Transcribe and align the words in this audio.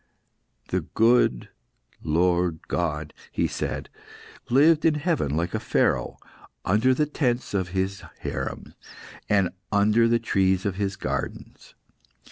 "The 0.69 0.81
good 0.81 1.49
Lord 2.03 2.67
God," 2.67 3.13
he 3.31 3.45
said, 3.45 3.87
"lived 4.49 4.83
in 4.83 4.95
heaven 4.95 5.37
like 5.37 5.53
a 5.53 5.59
Pharaoh, 5.59 6.17
under 6.65 6.95
the 6.95 7.05
tents 7.05 7.53
of 7.53 7.67
His 7.67 8.01
harem, 8.21 8.73
and 9.29 9.51
under 9.71 10.07
the 10.07 10.17
trees 10.17 10.65
of 10.65 10.77
His 10.77 10.95
gardens. 10.95 11.75